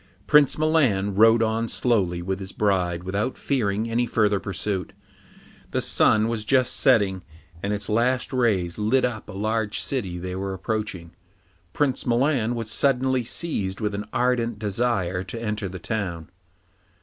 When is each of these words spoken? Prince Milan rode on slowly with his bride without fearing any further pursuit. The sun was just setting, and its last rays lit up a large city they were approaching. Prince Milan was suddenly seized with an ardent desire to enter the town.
Prince 0.25 0.57
Milan 0.57 1.13
rode 1.13 1.43
on 1.43 1.69
slowly 1.69 2.23
with 2.23 2.39
his 2.39 2.51
bride 2.53 3.03
without 3.03 3.37
fearing 3.37 3.87
any 3.87 4.07
further 4.07 4.39
pursuit. 4.39 4.93
The 5.69 5.79
sun 5.79 6.27
was 6.27 6.43
just 6.43 6.75
setting, 6.75 7.21
and 7.61 7.71
its 7.71 7.87
last 7.87 8.33
rays 8.33 8.79
lit 8.79 9.05
up 9.05 9.29
a 9.29 9.33
large 9.33 9.79
city 9.79 10.17
they 10.17 10.35
were 10.35 10.55
approaching. 10.55 11.11
Prince 11.71 12.07
Milan 12.07 12.55
was 12.55 12.71
suddenly 12.71 13.23
seized 13.23 13.79
with 13.79 13.93
an 13.93 14.05
ardent 14.11 14.57
desire 14.57 15.23
to 15.25 15.39
enter 15.39 15.69
the 15.69 15.77
town. 15.77 16.29